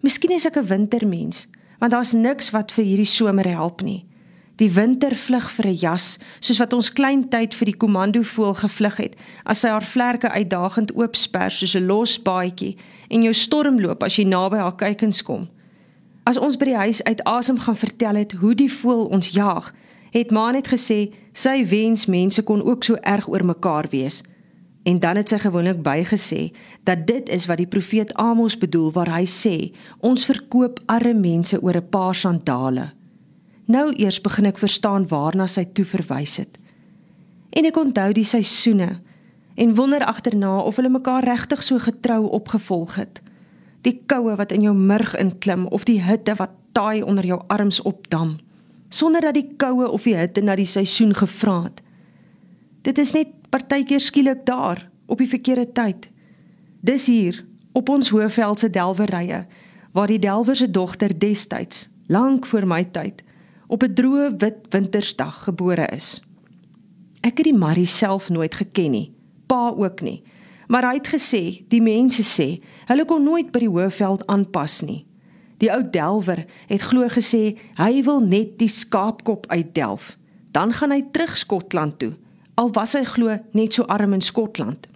Miskien 0.04 0.32
is 0.32 0.46
ek 0.46 0.58
'n 0.58 0.68
wintermens, 0.68 1.48
want 1.80 1.92
daar's 1.92 2.14
niks 2.14 2.52
wat 2.52 2.72
vir 2.72 2.86
hierdie 2.86 3.06
somer 3.06 3.48
help 3.48 3.82
nie. 3.82 4.06
Die 4.56 4.72
winter 4.72 5.16
vlug 5.16 5.50
vir 5.52 5.66
'n 5.68 5.76
jas, 5.76 6.20
soos 6.40 6.60
wat 6.60 6.74
ons 6.74 6.94
klein 6.94 7.30
tyd 7.30 7.56
vir 7.56 7.66
die 7.66 7.78
kommandovoël 7.78 8.54
gevlug 8.54 8.98
het, 8.98 9.16
as 9.46 9.60
sy 9.60 9.68
haar 9.68 9.84
vlerke 9.84 10.30
uitdagend 10.30 10.92
oopsper 10.96 11.52
soos 11.52 11.76
'n 11.76 11.86
los 11.86 12.22
baadjie 12.22 12.78
en 13.10 13.22
jou 13.24 13.34
stormloop 13.34 14.04
as 14.04 14.16
jy 14.16 14.24
naby 14.24 14.58
haar 14.58 14.76
kykens 14.76 15.22
kom. 15.24 15.48
As 16.26 16.38
ons 16.38 16.58
by 16.58 16.66
die 16.66 16.76
huis 16.76 17.04
uit 17.04 17.24
asem 17.24 17.60
gaan 17.60 17.76
vertel 17.76 18.16
het 18.16 18.32
hoe 18.32 18.56
die 18.56 18.72
voël 18.72 19.06
ons 19.06 19.30
jaag, 19.30 19.74
het 20.12 20.32
ma 20.32 20.52
net 20.52 20.68
gesê 20.68 21.10
sy 21.34 21.62
wens 21.70 22.06
mense 22.06 22.44
kon 22.44 22.64
ook 22.64 22.84
so 22.84 22.98
erg 23.02 23.28
oor 23.30 23.46
mekaar 23.46 23.88
wees. 23.92 24.24
En 24.84 25.00
dan 25.00 25.20
het 25.20 25.30
sy 25.30 25.38
gewoonlik 25.38 25.82
bygesê 25.84 26.50
dat 26.84 27.06
dit 27.08 27.30
is 27.30 27.46
wat 27.46 27.58
die 27.58 27.68
profeet 27.68 28.14
Amos 28.14 28.58
bedoel 28.58 28.92
waar 28.96 29.12
hy 29.20 29.26
sê 29.28 29.72
ons 30.00 30.26
verkoop 30.26 30.80
arme 30.86 31.14
mense 31.20 31.62
oor 31.62 31.78
'n 31.78 31.90
paar 31.90 32.16
sandale. 32.16 32.92
Nou 33.66 33.94
eers 33.96 34.22
begin 34.22 34.46
ek 34.46 34.58
verstaan 34.58 35.08
waarna 35.08 35.48
sy 35.48 35.66
toe 35.74 35.86
verwys 35.86 36.38
het. 36.38 36.58
En 37.50 37.66
ek 37.66 37.78
onthou 37.78 38.14
die 38.14 38.24
seisoene 38.24 39.00
en 39.56 39.76
wonder 39.76 40.06
agterna 40.06 40.60
of 40.60 40.76
hulle 40.76 40.90
mekaar 40.90 41.24
regtig 41.24 41.64
so 41.64 41.78
getrou 41.80 42.30
opgevolg 42.30 42.96
het. 42.96 43.22
Die 43.82 44.02
koue 44.06 44.36
wat 44.36 44.52
in 44.52 44.62
jou 44.62 44.76
murg 44.76 45.16
inklim 45.16 45.68
of 45.68 45.84
die 45.84 46.02
hitte 46.02 46.36
wat 46.36 46.50
taai 46.72 47.02
onder 47.02 47.26
jou 47.26 47.42
arms 47.48 47.82
opdam 47.82 48.38
sonder 48.90 49.22
dat 49.22 49.34
die 49.34 49.48
koue 49.58 49.90
of 49.90 50.04
die 50.04 50.16
hitte 50.18 50.42
na 50.42 50.56
die 50.56 50.68
seisoen 50.70 51.14
gevra 51.16 51.64
het. 51.64 51.82
Dit 52.82 52.98
is 52.98 53.14
net 53.14 53.28
partykeer 53.50 54.00
skielik 54.00 54.46
daar 54.46 54.90
op 55.06 55.18
die 55.18 55.30
verkeerde 55.30 55.72
tyd. 55.72 56.10
Dis 56.82 57.08
hier 57.08 57.46
op 57.74 57.90
ons 57.90 58.10
Hoëveldse 58.10 58.70
delwerrye 58.70 59.46
waar 59.92 60.08
die 60.08 60.20
delwer 60.22 60.56
se 60.56 60.70
dogter 60.72 61.14
destyds, 61.18 61.88
lank 62.08 62.46
voor 62.46 62.68
my 62.68 62.84
tyd, 62.94 63.24
op 63.68 63.84
'n 63.84 63.94
droë 63.94 64.36
wit 64.38 64.58
wintersdag 64.70 65.44
gebore 65.44 65.88
is. 65.96 66.22
Ek 67.22 67.38
het 67.38 67.46
die 67.46 67.58
Marie 67.58 67.86
self 67.86 68.30
nooit 68.30 68.56
geken 68.56 68.92
nie, 68.92 69.12
pa 69.48 69.74
ook 69.76 70.02
nie. 70.02 70.24
Maar 70.68 70.84
hy 70.84 70.94
het 70.94 71.08
gesê, 71.08 71.64
die 71.68 71.82
mense 71.82 72.24
sê, 72.24 72.62
hulle 72.86 73.06
kon 73.06 73.24
nooit 73.24 73.52
by 73.52 73.60
die 73.60 73.70
Hoëveld 73.70 74.28
aanpas 74.28 74.82
nie. 74.82 75.06
Die 75.60 75.72
ou 75.72 75.84
delwer 75.92 76.46
het 76.68 76.88
glo 76.88 77.08
gesê 77.12 77.58
hy 77.78 78.04
wil 78.08 78.24
net 78.24 78.58
die 78.60 78.72
skaapkop 78.72 79.48
uitdelf. 79.52 80.16
Dan 80.52 80.74
gaan 80.74 80.92
hy 80.96 81.04
terug 81.12 81.38
Skotland 81.38 82.00
toe 82.00 82.16
al 82.60 82.72
was 82.76 82.94
hy 82.98 83.06
glo 83.08 83.38
net 83.56 83.78
so 83.78 83.88
arm 83.88 84.14
in 84.18 84.24
Skotland. 84.26 84.90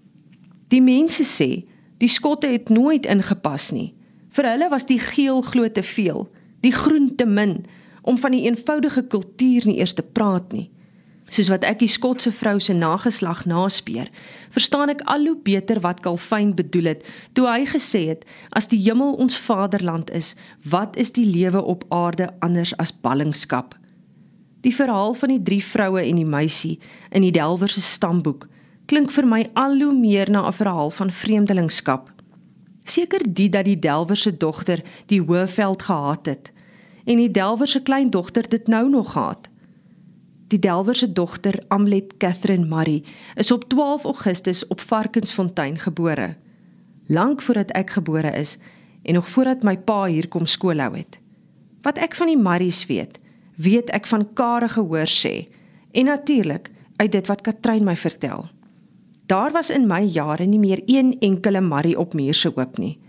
Die 0.74 0.82
mense 0.84 1.24
sê 1.28 1.64
die 2.02 2.12
skotte 2.12 2.50
het 2.52 2.72
nooit 2.74 3.08
ingepas 3.08 3.72
nie. 3.72 3.94
Vir 4.36 4.50
hulle 4.50 4.68
was 4.74 4.88
die 4.90 5.00
geel 5.00 5.40
glo 5.48 5.70
te 5.72 5.84
veel, 5.86 6.26
die 6.66 6.74
groen 6.76 7.14
te 7.16 7.28
min 7.30 7.62
om 8.04 8.18
van 8.20 8.36
die 8.36 8.44
eenvoudige 8.50 9.06
kultuur 9.08 9.70
nie 9.70 9.78
eers 9.80 9.96
te 9.96 10.04
praat 10.04 10.52
nie. 10.52 10.68
Soos 11.32 11.50
wat 11.50 11.64
ek 11.64 11.80
die 11.80 11.90
skotse 11.90 12.32
vrou 12.36 12.60
se 12.60 12.74
nageslag 12.74 13.46
naspeur, 13.46 14.10
verstaan 14.52 14.90
ek 14.90 15.02
al 15.10 15.26
hoe 15.26 15.38
beter 15.44 15.80
wat 15.80 16.02
Calvin 16.04 16.52
bedoel 16.56 16.92
het 16.92 17.06
toe 17.34 17.48
hy 17.48 17.64
gesê 17.70 18.08
het 18.12 18.26
as 18.52 18.68
die 18.68 18.82
hemel 18.84 19.16
ons 19.24 19.38
vaderland 19.40 20.12
is, 20.12 20.36
wat 20.64 20.98
is 21.00 21.14
die 21.16 21.26
lewe 21.26 21.62
op 21.62 21.86
aarde 21.90 22.30
anders 22.40 22.76
as 22.78 22.92
ballingskap? 22.92 23.78
Die 24.64 24.76
verhaal 24.76 25.14
van 25.14 25.34
die 25.34 25.44
drie 25.44 25.64
vroue 25.64 26.04
en 26.04 26.20
die 26.20 26.28
meisie 26.28 26.78
in 27.12 27.24
die 27.26 27.34
Delwer 27.36 27.72
se 27.72 27.82
stamboek 27.82 28.48
klink 28.92 29.12
vir 29.16 29.26
my 29.28 29.46
al 29.60 29.80
hoe 29.80 29.94
meer 29.96 30.30
na 30.30 30.48
'n 30.48 30.60
verhaal 30.60 30.92
van 30.92 31.12
vreemdelingskap. 31.12 32.12
Seker 32.84 33.24
die 33.24 33.50
dat 33.50 33.66
die 33.66 33.80
Delwer 33.80 34.16
se 34.16 34.38
dogter 34.38 34.84
die 35.08 35.22
Hoëveld 35.22 35.82
gehaat 35.82 36.26
het 36.26 36.52
en 37.06 37.18
die 37.18 37.32
Delwer 37.32 37.68
se 37.68 37.82
kleindogter 37.82 38.50
dit 38.50 38.68
nou 38.68 38.90
nog 38.90 39.14
haat. 39.14 39.50
Die 40.54 40.60
Delwer 40.62 40.94
se 40.94 41.08
dogter 41.10 41.56
Amlet 41.74 42.12
Catherine 42.22 42.66
Marie 42.70 43.04
is 43.36 43.52
op 43.52 43.64
12 43.70 44.04
Augustus 44.04 44.68
op 44.68 44.82
Varkensfontein 44.82 45.78
gebore. 45.78 46.36
Lank 47.08 47.42
voordat 47.42 47.72
ek 47.74 47.90
gebore 47.90 48.30
is 48.38 48.58
en 49.02 49.18
nog 49.18 49.30
voordat 49.30 49.64
my 49.64 49.74
pa 49.78 50.04
hier 50.06 50.28
kom 50.28 50.46
skoolhou 50.46 50.92
het. 50.94 51.18
Wat 51.82 51.98
ek 51.98 52.14
van 52.16 52.30
die 52.30 52.38
Maries 52.38 52.84
weet, 52.86 53.18
weet 53.58 53.90
ek 53.98 54.06
van 54.06 54.28
Kare 54.38 54.70
gehoor 54.70 55.10
sê 55.10 55.48
en 55.92 56.06
natuurlik 56.06 56.70
uit 57.02 57.12
dit 57.12 57.32
wat 57.34 57.42
Katrein 57.42 57.84
my 57.84 57.98
vertel. 57.98 58.46
Daar 59.26 59.52
was 59.58 59.74
in 59.74 59.90
my 59.90 60.04
jare 60.06 60.46
nie 60.46 60.62
meer 60.62 60.84
een 60.86 61.16
enkele 61.20 61.62
Marie 61.66 61.98
op 61.98 62.14
muur 62.14 62.38
se 62.38 62.54
hoop 62.54 62.78
nie. 62.78 63.00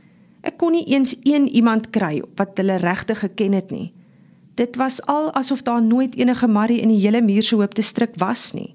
Ek 0.41 0.57
kon 0.57 0.73
nie 0.73 0.87
eens 0.97 1.13
een 1.29 1.45
iemand 1.53 1.91
kry 1.93 2.23
wat 2.41 2.57
hulle 2.57 2.81
regtig 2.81 3.21
geken 3.21 3.53
het 3.53 3.71
nie. 3.71 3.93
Dit 4.55 4.77
was 4.77 5.03
al 5.07 5.33
asof 5.33 5.63
daar 5.63 5.83
nooit 5.83 6.17
enige 6.17 6.47
Marie 6.47 6.81
in 6.81 6.89
die 6.89 7.01
hele 7.01 7.23
muur 7.23 7.43
se 7.43 7.55
hoop 7.55 7.75
te 7.75 7.83
stryk 7.83 8.15
was 8.17 8.53
nie. 8.53 8.75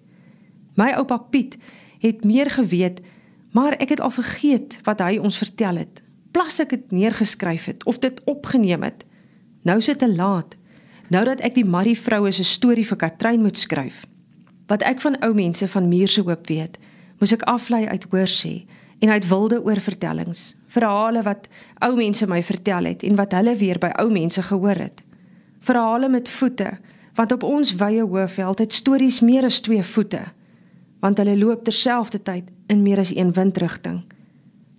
My 0.76 0.92
oupa 0.92 1.18
Piet 1.18 1.58
het 2.00 2.24
meer 2.24 2.50
geweet, 2.50 3.00
maar 3.52 3.72
ek 3.80 3.90
het 3.90 4.00
al 4.00 4.12
vergeet 4.12 4.80
wat 4.84 5.00
hy 5.00 5.18
ons 5.18 5.38
vertel 5.38 5.76
het. 5.76 6.02
Plas 6.32 6.60
ek 6.60 6.70
dit 6.70 6.92
neergeskryf 6.92 7.66
het 7.66 7.84
of 7.84 8.00
dit 8.00 8.22
opgeneem 8.26 8.84
het. 8.84 9.06
Nou 9.64 9.82
sit 9.82 10.00
dit 10.00 10.16
laat. 10.16 10.56
Nou 11.10 11.26
dat 11.26 11.40
ek 11.40 11.56
die 11.56 11.66
Marie 11.66 11.98
vroue 11.98 12.32
se 12.32 12.44
storie 12.44 12.86
vir 12.88 12.98
Katrein 12.98 13.42
moet 13.42 13.58
skryf. 13.58 14.06
Wat 14.68 14.84
ek 14.86 15.02
van 15.02 15.18
ou 15.26 15.34
mense 15.34 15.68
van 15.68 15.88
Muurse 15.90 16.22
Hoop 16.22 16.48
weet, 16.48 16.78
moes 17.20 17.34
ek 17.34 17.48
aflei 17.50 17.88
uit 17.88 18.06
hoorsê 18.12 18.54
en 19.00 19.10
uit 19.10 19.28
wilde 19.28 19.64
oorvertellings, 19.64 20.56
verhale 20.68 21.24
wat 21.24 21.48
ou 21.82 21.96
mense 21.96 22.28
my 22.28 22.44
vertel 22.44 22.92
het 22.92 23.04
en 23.04 23.16
wat 23.16 23.34
hulle 23.34 23.56
weer 23.56 23.80
by 23.80 23.90
ou 23.96 24.12
mense 24.12 24.44
gehoor 24.44 24.76
het. 24.76 25.04
Verhale 25.60 26.10
met 26.10 26.30
voete, 26.30 26.78
want 27.14 27.32
op 27.32 27.44
ons 27.44 27.76
wye 27.76 28.02
hoëveld 28.02 28.60
het 28.60 28.74
stories 28.74 29.20
meer 29.20 29.44
as 29.44 29.60
twee 29.60 29.84
voete, 29.84 30.22
want 31.00 31.18
hulle 31.18 31.38
loop 31.38 31.64
terselfdertyd 31.64 32.48
in 32.68 32.84
meer 32.84 33.00
as 33.00 33.16
een 33.16 33.34
windrigting. 33.34 34.04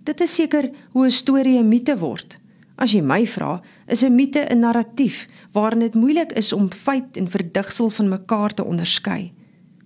Dit 0.04 0.20
is 0.20 0.34
seker 0.34 0.70
hoe 0.92 1.06
'n 1.06 1.10
storie 1.10 1.58
'n 1.58 1.68
mite 1.68 1.98
word. 1.98 2.38
As 2.76 2.92
jy 2.92 3.00
my 3.00 3.26
vra, 3.26 3.60
is 3.86 4.02
'n 4.02 4.14
mite 4.14 4.38
'n 4.38 4.58
narratief 4.58 5.28
waarin 5.52 5.78
dit 5.78 5.94
moeilik 5.94 6.32
is 6.32 6.52
om 6.52 6.70
feit 6.70 7.16
en 7.16 7.30
verdigsel 7.30 7.90
van 7.90 8.08
mekaar 8.08 8.54
te 8.54 8.64
onderskei. 8.64 9.32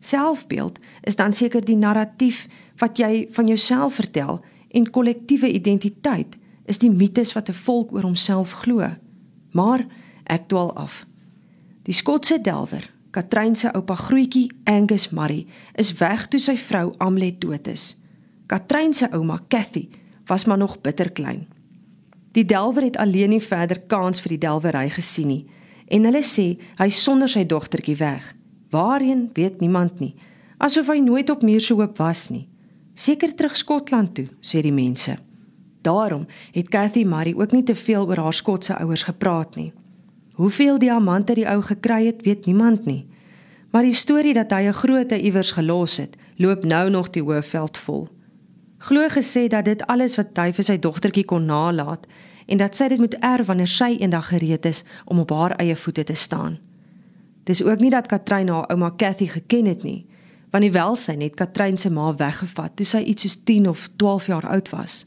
Selfbeeld 0.01 0.79
is 1.03 1.17
dan 1.17 1.33
seker 1.33 1.65
die 1.65 1.77
narratief 1.77 2.47
wat 2.77 2.97
jy 2.97 3.27
van 3.31 3.47
jouself 3.47 3.95
vertel 3.95 4.45
en 4.71 4.91
kollektiewe 4.91 5.53
identiteit 5.53 6.37
is 6.65 6.79
die 6.79 6.91
mites 6.91 7.33
wat 7.33 7.49
'n 7.49 7.53
volk 7.53 7.93
oor 7.93 8.03
homself 8.03 8.53
glo. 8.53 8.89
Maar 9.51 9.87
ek 10.25 10.49
dwaal 10.49 10.73
af. 10.77 11.05
Die 11.85 11.95
Skotse 11.95 12.41
delwer, 12.41 12.91
Katrein 13.11 13.57
se 13.57 13.71
oupa 13.75 13.95
grootjie 13.95 14.51
Angus 14.65 15.11
Murray, 15.11 15.47
is 15.79 15.93
weg 16.01 16.29
toe 16.29 16.41
sy 16.41 16.57
vrou 16.57 16.95
Amlet 16.99 17.41
dood 17.41 17.69
is. 17.71 17.95
Katrein 18.47 18.95
se 18.95 19.09
ouma 19.13 19.41
Cathy 19.49 19.89
was 20.27 20.45
maar 20.45 20.59
nog 20.59 20.81
bitter 20.81 21.11
klein. 21.13 21.47
Die 22.33 22.45
delwer 22.45 22.83
het 22.83 22.97
alleen 22.97 23.31
nie 23.31 23.43
verder 23.43 23.81
kans 23.81 24.21
vir 24.21 24.35
die 24.35 24.43
delwery 24.47 24.89
gesien 24.91 25.29
nie 25.31 25.45
en 25.89 26.09
hulle 26.09 26.23
sê 26.25 26.47
hy 26.79 26.89
sonder 26.91 27.31
sy 27.31 27.45
dogtertjie 27.49 27.97
weg. 28.01 28.25
Waarheen 28.73 29.29
weet 29.37 29.61
niemand 29.61 30.01
nie. 30.01 30.15
Asof 30.59 30.89
hy 30.91 30.99
nooit 31.05 31.31
op 31.31 31.45
Muurse 31.45 31.75
Hoop 31.75 31.99
was 32.01 32.29
nie. 32.33 32.49
Seker 32.95 33.35
terug 33.35 33.57
Skotland 33.59 34.15
toe, 34.17 34.29
sê 34.41 34.63
die 34.65 34.75
mense. 34.75 35.17
Daarom 35.85 36.25
het 36.55 36.71
Cathy 36.73 37.05
Murray 37.05 37.35
ook 37.37 37.53
nie 37.53 37.65
te 37.67 37.75
veel 37.77 38.07
oor 38.09 38.23
haar 38.25 38.35
Skotse 38.35 38.77
ouers 38.79 39.05
gepraat 39.05 39.57
nie. 39.61 39.73
Hoeveel 40.35 40.79
diamante 40.79 41.35
die 41.35 41.49
ou 41.49 41.63
gekry 41.63 42.07
het, 42.07 42.23
weet 42.23 42.47
niemand 42.47 42.85
nie. 42.85 43.07
Maar 43.71 43.83
die 43.83 43.95
storie 43.95 44.35
dat 44.35 44.51
hy 44.51 44.67
'n 44.69 44.73
groote 44.73 45.21
iewers 45.21 45.53
gelos 45.53 45.97
het, 45.97 46.17
loop 46.37 46.65
nou 46.65 46.91
nog 46.91 47.11
die 47.11 47.23
hoofveld 47.23 47.79
vol 47.79 48.09
glo 48.85 49.09
gesê 49.09 49.47
dat 49.49 49.65
dit 49.65 49.87
alles 49.87 50.17
wat 50.21 50.37
hy 50.37 50.51
vir 50.53 50.67
sy 50.67 50.77
dogtertjie 50.79 51.25
kon 51.29 51.47
nalat 51.49 52.05
en 52.45 52.61
dat 52.61 52.77
sy 52.77 52.91
dit 52.93 53.01
moet 53.01 53.17
erf 53.25 53.49
wanneer 53.49 53.71
sy 53.71 53.95
eendag 53.97 54.29
gereed 54.29 54.67
is 54.69 54.83
om 55.09 55.23
op 55.23 55.33
haar 55.33 55.55
eie 55.63 55.77
voete 55.77 56.05
te 56.05 56.17
staan. 56.19 56.59
Dis 57.49 57.63
ook 57.65 57.81
nie 57.81 57.93
dat 57.93 58.09
Katrein 58.09 58.51
haar 58.53 58.69
ouma 58.73 58.91
Cathy 58.97 59.29
geken 59.33 59.71
het 59.73 59.85
nie, 59.85 60.05
want 60.53 60.65
die 60.67 60.75
welsyn 60.75 61.25
het 61.25 61.37
Katrein 61.39 61.79
se 61.81 61.91
ma 61.91 62.13
weggevat 62.17 62.77
toe 62.77 62.87
sy 62.89 63.01
iets 63.09 63.25
soos 63.25 63.39
10 63.49 63.69
of 63.69 63.89
12 63.97 64.29
jaar 64.33 64.49
oud 64.53 64.69
was. 64.77 65.05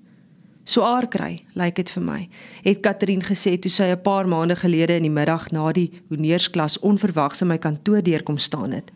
So 0.68 0.84
aar 0.84 1.08
kry, 1.08 1.46
lyk 1.56 1.62
like 1.62 1.80
dit 1.80 1.92
vir 1.96 2.04
my, 2.04 2.22
het 2.66 2.82
Katrin 2.84 3.22
gesê 3.24 3.56
toe 3.56 3.72
sy 3.72 3.88
'n 3.88 4.02
paar 4.04 4.28
maande 4.28 4.56
gelede 4.56 4.98
in 4.98 5.04
die 5.04 5.18
middag 5.20 5.52
na 5.52 5.72
die 5.72 5.92
hoeneersklas 6.10 6.80
onverwags 6.80 7.42
in 7.42 7.48
my 7.48 7.58
kantoor 7.58 8.02
deurkom 8.04 8.38
staan 8.38 8.72
het. 8.72 8.92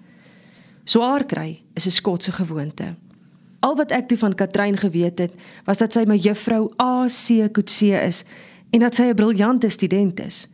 So 0.86 1.02
aar 1.02 1.24
kry 1.24 1.62
is 1.76 1.86
'n 1.88 1.92
skotse 1.92 2.32
gewoonte. 2.32 2.96
Al 3.62 3.76
wat 3.76 3.92
ek 3.92 4.08
toe 4.08 4.18
van 4.18 4.36
Katrein 4.36 4.78
geweet 4.78 5.20
het, 5.20 5.34
was 5.66 5.78
dat 5.78 5.94
sy 5.94 6.04
my 6.06 6.18
juffrou 6.18 6.74
AC 6.78 7.52
Kutse 7.54 8.02
is 8.04 8.26
en 8.72 8.80
dat 8.80 8.96
sy 8.96 9.04
'n 9.04 9.16
briljante 9.16 9.70
student 9.70 10.20
is. 10.20 10.50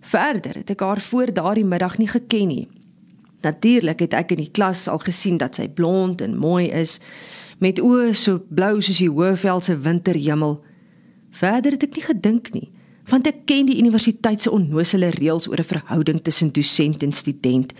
Verder 0.00 0.54
het 0.54 0.70
ek 0.70 0.80
haar 0.80 1.00
voor 1.00 1.32
daardie 1.32 1.64
middag 1.64 1.98
nie 1.98 2.08
geken 2.08 2.48
nie. 2.48 2.68
Natuurlik 3.42 4.00
het 4.00 4.14
ek 4.14 4.30
in 4.30 4.38
die 4.38 4.50
klas 4.50 4.88
al 4.88 4.98
gesien 4.98 5.36
dat 5.36 5.54
sy 5.54 5.68
blond 5.68 6.20
en 6.20 6.36
mooi 6.36 6.70
is, 6.70 7.00
met 7.58 7.80
oë 7.80 8.14
so 8.14 8.40
blou 8.48 8.80
soos 8.80 8.98
die 8.98 9.10
Hoëveld 9.10 9.64
se 9.64 9.76
winterhemel. 9.78 10.58
Verder 11.30 11.72
het 11.72 11.82
ek 11.82 11.96
nie 11.96 12.06
gedink 12.06 12.52
nie, 12.54 12.70
want 13.10 13.26
ek 13.26 13.44
ken 13.46 13.66
die 13.66 13.78
universiteit 13.78 14.42
se 14.42 14.50
onnoosele 14.50 15.10
reëls 15.18 15.48
oor 15.48 15.60
'n 15.60 15.72
verhouding 15.72 16.22
tussen 16.22 16.52
dosent 16.52 17.02
en 17.02 17.12
student 17.12 17.72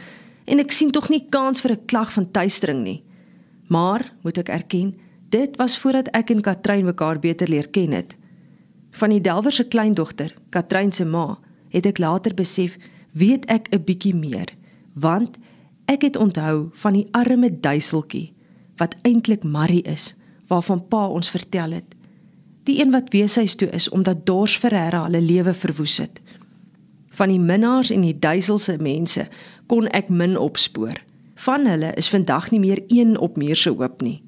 en 0.45 0.59
ek 0.59 0.73
sien 0.73 0.90
tog 0.90 1.09
nie 1.09 1.25
kans 1.31 1.61
vir 1.61 1.73
'n 1.73 1.87
klag 1.87 2.12
van 2.12 2.31
tuistering 2.31 2.83
nie. 2.85 3.02
Maar, 3.69 4.12
moet 4.23 4.38
ek 4.38 4.49
erken, 4.49 4.95
dit 5.31 5.57
was 5.57 5.78
voordat 5.78 6.09
ek 6.12 6.31
en 6.31 6.40
Katrein 6.40 6.85
mekaar 6.85 7.19
beter 7.19 7.49
leer 7.49 7.69
ken 7.69 7.93
het. 7.93 8.14
Van 8.90 9.11
die 9.11 9.21
Delwer 9.21 9.52
se 9.52 9.64
kleindogter, 9.64 10.35
Katrein 10.50 10.93
se 10.93 11.04
ma, 11.04 11.38
het 11.69 11.87
ek 11.87 11.99
later 11.99 12.35
besef, 12.35 12.76
weet 13.12 13.47
ek 13.47 13.69
'n 13.73 13.85
bietjie 13.85 14.14
meer, 14.14 14.49
want 14.93 15.38
ek 15.87 16.02
het 16.02 16.16
onthou 16.16 16.69
van 16.73 16.93
die 16.93 17.09
arme 17.12 17.61
duiseltjie 17.61 18.33
wat 18.76 18.97
eintlik 19.02 19.43
Marie 19.43 19.83
is, 19.83 20.14
waarvan 20.49 20.87
pa 20.88 21.07
ons 21.09 21.31
vertel 21.31 21.71
het. 21.71 21.95
Die 22.64 22.81
een 22.81 22.90
wat 22.90 23.12
weeshuis 23.12 23.54
toe 23.54 23.69
is 23.69 23.88
omdat 23.88 24.26
dors 24.26 24.59
vir 24.59 24.75
haar 24.75 24.97
hulle 25.04 25.21
lewe 25.21 25.54
verwoes 25.54 25.99
het. 26.00 26.21
Van 27.14 27.28
die 27.28 27.40
minnaars 27.40 27.90
en 27.90 28.00
die 28.00 28.19
duiselse 28.19 28.76
mense 28.81 29.28
kon 29.66 29.87
ek 29.93 30.09
min 30.09 30.38
opspoor. 30.38 30.97
Van 31.35 31.66
hulle 31.66 31.93
is 32.00 32.09
vandag 32.09 32.50
nie 32.50 32.61
meer 32.61 32.83
een 32.88 33.19
op 33.19 33.37
meer 33.37 33.57
se 33.57 33.71
hoop 33.71 34.02
nie. 34.02 34.23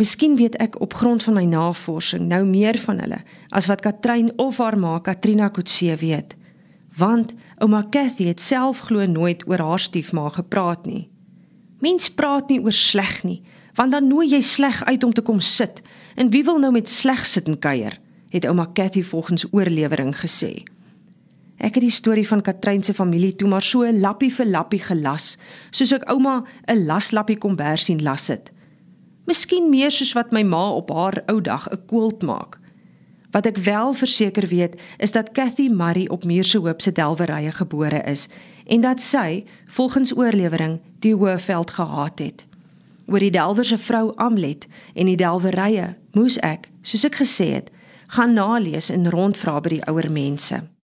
Miskien 0.00 0.36
weet 0.36 0.56
ek 0.56 0.78
op 0.80 0.94
grond 0.96 1.22
van 1.22 1.36
my 1.36 1.44
navorsing 1.44 2.28
nou 2.30 2.44
meer 2.48 2.78
van 2.80 3.02
hulle 3.02 3.20
as 3.52 3.66
wat 3.68 3.82
Katrein 3.84 4.30
of 4.40 4.58
haar 4.62 4.78
ma 4.78 4.98
Katrina 5.04 5.50
Kutse 5.52 5.96
weet. 6.00 6.36
Want 6.96 7.34
ouma 7.60 7.84
Cathy 7.90 8.30
het 8.30 8.40
self 8.40 8.80
glo 8.88 9.04
nooit 9.06 9.44
oor 9.48 9.60
haar 9.60 9.80
stiefma 9.80 10.28
gepraat 10.32 10.86
nie. 10.86 11.10
Mens 11.80 12.08
praat 12.10 12.48
nie 12.48 12.60
oor 12.64 12.76
sleg 12.76 13.20
nie, 13.24 13.42
want 13.74 13.92
dan 13.92 14.08
nooi 14.08 14.28
jy 14.28 14.40
sleg 14.40 14.84
uit 14.84 15.04
om 15.04 15.12
te 15.12 15.22
kom 15.22 15.40
sit. 15.40 15.82
En 16.14 16.30
wie 16.30 16.44
wil 16.44 16.58
nou 16.58 16.72
met 16.72 16.90
sleg 16.90 17.26
sit 17.26 17.48
en 17.48 17.58
kuier? 17.58 17.98
het 18.30 18.46
ouma 18.46 18.70
Cathy 18.72 19.02
volgens 19.02 19.46
oorlewering 19.50 20.14
gesê. 20.16 20.62
Ek 21.60 21.76
het 21.76 21.84
die 21.84 21.92
storie 21.92 22.26
van 22.28 22.42
Katrein 22.42 22.82
se 22.82 22.94
familie 22.94 23.34
toe 23.36 23.48
maar 23.50 23.64
so 23.66 23.84
lappie 23.92 24.30
vir 24.32 24.48
lappie 24.48 24.80
gelas, 24.80 25.34
soos 25.70 25.92
ek 25.92 26.06
ouma 26.08 26.44
'n 26.66 26.86
laslappie 26.86 27.38
kombers 27.38 27.84
sien 27.84 28.02
las 28.02 28.28
het. 28.28 28.50
Miskien 29.26 29.70
meer 29.70 29.90
soos 29.90 30.12
wat 30.12 30.32
my 30.32 30.42
ma 30.42 30.70
op 30.70 30.90
haar 30.90 31.22
ou 31.26 31.40
dag 31.40 31.68
'n 31.68 31.86
koeld 31.86 32.22
maak. 32.22 32.58
Wat 33.30 33.46
ek 33.46 33.56
wel 33.56 33.92
verseker 33.92 34.46
weet, 34.46 34.80
is 34.98 35.12
dat 35.12 35.32
Cathy 35.32 35.68
Murray 35.68 36.06
op 36.06 36.24
Muurshoop 36.24 36.80
se 36.80 36.92
Delwerye 36.92 37.52
gebore 37.52 38.02
is 38.02 38.28
en 38.66 38.80
dat 38.80 39.00
sy, 39.00 39.44
volgens 39.66 40.16
oorlewering, 40.16 40.80
die 40.98 41.14
Hoëveld 41.14 41.70
gehaat 41.70 42.18
het. 42.18 42.49
Oor 43.10 43.18
die 43.18 43.32
Delwer 43.34 43.66
se 43.66 43.78
vrou 43.78 44.12
Amlet 44.22 44.68
en 44.94 45.08
die 45.10 45.18
Delwerye 45.18 45.96
moes 46.14 46.36
ek, 46.46 46.68
soos 46.86 47.02
ek 47.08 47.16
gesê 47.18 47.48
het, 47.56 47.72
gaan 48.14 48.36
nalees 48.38 48.86
en 48.94 49.10
rondvra 49.10 49.56
by 49.58 49.72
die 49.72 49.86
ouer 49.90 50.06
mense. 50.14 50.60